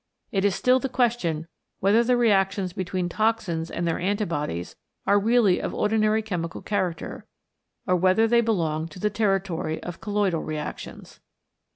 It 0.31 0.43
is 0.43 0.55
still 0.55 0.79
the 0.79 0.89
question 0.89 1.45
whether 1.79 2.03
the 2.03 2.13
reac 2.15 2.49
tions 2.53 2.73
between 2.73 3.07
toxins 3.07 3.69
and 3.69 3.87
their 3.87 3.99
anti 3.99 4.25
bodies 4.25 4.75
are 5.05 5.19
really 5.19 5.59
of 5.61 5.75
ordinary 5.75 6.23
chemical 6.23 6.63
character, 6.63 7.27
or 7.85 7.95
whether 7.95 8.27
they 8.27 8.41
belong 8.41 8.87
to 8.87 8.99
the 8.99 9.11
territory 9.11 9.79
of 9.83 10.01
colloidal 10.01 10.41
reactions. 10.41 11.19